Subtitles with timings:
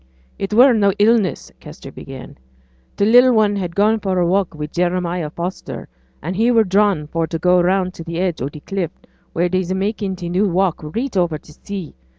[0.39, 2.35] 'It were no illness,' Kester began.
[2.97, 5.87] 'T' little un had gone for a walk wi' Jeremiah Foster,
[6.23, 8.89] an' he were drawn for to go round t' edge o' t' cliff,
[9.35, 11.93] wheere they's makin' t' new walk reet o'er t' sea.